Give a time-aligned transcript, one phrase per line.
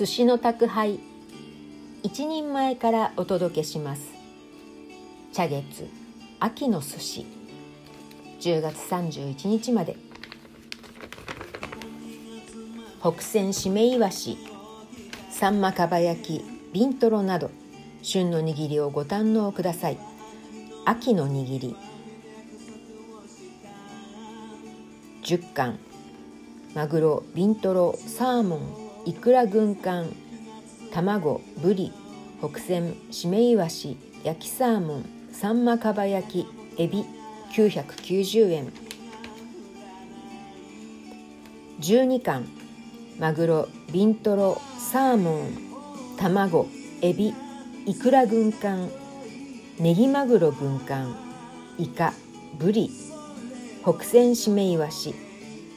[0.00, 0.98] 寿司の宅配
[2.02, 4.10] 一人前からお届けします。
[5.30, 5.90] 茶月
[6.38, 7.26] 秋の寿司。
[8.40, 9.98] 10月31日まで。
[13.02, 14.38] 北鮮しめいわし
[15.28, 17.50] さんまかば焼きビントロなど
[18.00, 19.98] 旬の握りをご堪能ください。
[20.86, 21.76] 秋の握り。
[25.24, 25.78] 10貫
[26.74, 28.79] マグロビントロサーモン。
[29.06, 30.14] イクラ軍艦
[30.92, 31.92] 卵ブリ
[32.38, 36.46] 北鮮しめいわし焼きサーモンサンマかば焼き
[36.82, 37.04] エビ
[37.52, 38.72] 990円。
[41.80, 42.46] 12貫
[43.18, 46.68] マグロビントロサーモン卵
[47.00, 47.32] エビ
[47.86, 48.90] イクラ軍艦
[49.78, 51.16] ネギマグロ軍艦
[51.78, 52.12] イカ
[52.58, 52.90] ブリ
[53.82, 55.14] 北鮮しめいわし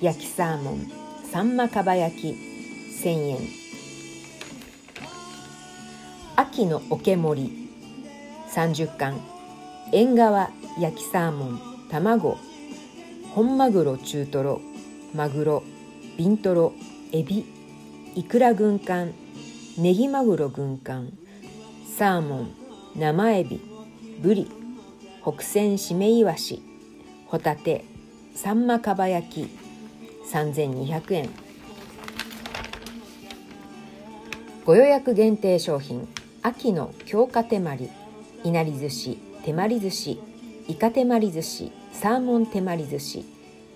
[0.00, 0.90] 焼きサーモン
[1.30, 2.49] サンマかば焼き
[3.00, 3.38] 1000円。
[6.36, 7.70] 秋のおけ盛り。
[8.54, 9.18] 30貫
[9.90, 11.60] 縁側焼きサーモン。
[11.90, 12.36] 卵。
[13.34, 14.60] 本マグロ中トロ。
[15.14, 15.62] マグロ。
[16.18, 16.74] ビントロ。
[17.12, 17.46] エビ。
[18.16, 19.14] イクラ軍艦。
[19.78, 21.10] ネギマグロ軍艦。
[21.96, 22.50] サーモン。
[22.96, 23.62] 生エビ。
[24.20, 24.46] ブリ。
[25.22, 26.62] 北鮮しめいわし。
[27.28, 27.86] ホタテ。
[28.34, 29.48] サンマかば焼き。
[30.30, 31.49] 3200円。
[34.70, 36.06] ご予約限定商品
[36.42, 37.90] 秋の強化手まり
[38.44, 40.20] いなり寿司手まり寿司
[40.68, 43.24] イカ手まり寿司サーモン手まり寿司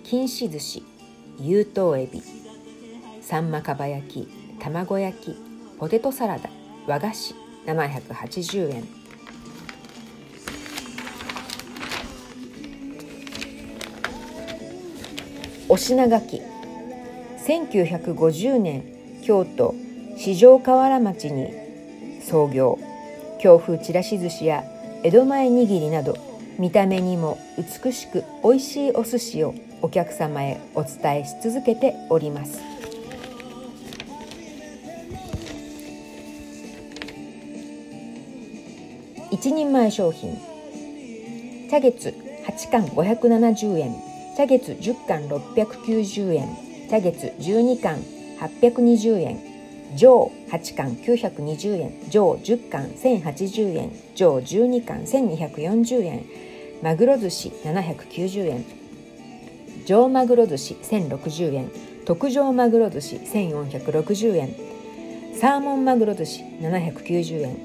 [0.05, 0.83] 金糸寿司
[1.37, 2.23] 有頭エビ
[3.21, 4.29] サンマかば焼き
[4.61, 5.35] 卵焼き
[5.77, 6.49] ポテトサラダ
[6.87, 8.87] 和菓子780円。
[15.67, 16.41] お品書き。
[17.45, 19.75] 1950年京都
[20.17, 21.53] 四条河原町に
[22.21, 22.79] 創業
[23.39, 24.63] 京風ちらし寿司や
[25.03, 26.17] 江戸前握りなど
[26.57, 27.37] 見た目にも
[27.83, 32.59] 美しく美味しいお寿司をお客様へお伝えし続けております。
[39.31, 40.39] 一人前商品
[41.69, 42.13] 茶月
[42.47, 43.95] 8貫570円
[44.37, 46.47] 茶月10貫690円
[46.89, 47.99] 茶月12貫
[48.39, 49.54] 820円
[49.95, 56.25] 上8貫920円上10貫1080円上12貫1240円
[56.83, 58.65] マグロ寿司790円
[59.85, 61.71] 上マグロ寿司1060円
[62.05, 64.55] 特上マグロ寿司1460円
[65.33, 67.57] サーモンマグロ寿司790円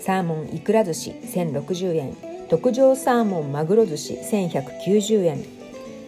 [0.00, 2.16] サーモンイクラ寿司1060円
[2.48, 5.44] 特上サーモンマグロ寿司1190円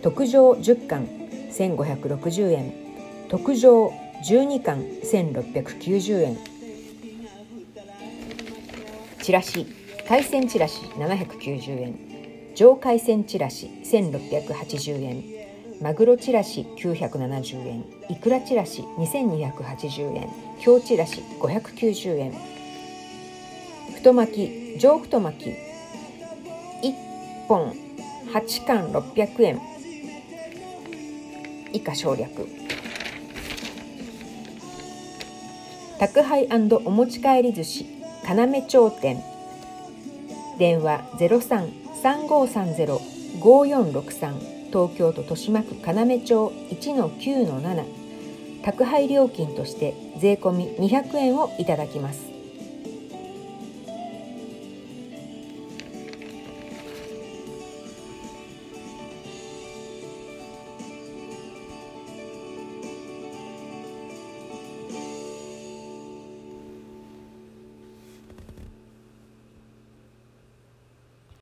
[0.03, 1.09] 特上10貫
[1.51, 2.73] 1560円
[3.29, 3.93] 特上
[4.25, 6.39] 12貫1690円。
[9.23, 9.67] チラシ
[10.09, 12.55] 海鮮チラシ790円。
[12.55, 15.25] 上海鮮チラシ1680円。
[15.83, 17.85] マグロチラシ970円。
[18.09, 20.29] イクラチラシ2280円。
[20.61, 22.33] 京チラシ590円。
[23.97, 25.51] 太巻き上太巻き。
[25.51, 25.57] 1
[27.49, 27.75] 本
[28.33, 29.61] 8貫600円。
[31.73, 32.49] 以下省略。
[35.99, 36.47] 宅配
[36.85, 37.87] お持ち帰り寿司
[38.29, 39.23] 要町店。
[40.59, 41.01] 電話
[43.41, 47.85] 03-3530-5463東京都豊島区要町1-9-7
[48.63, 52.36] 宅配料金として税込み200円をいただきます。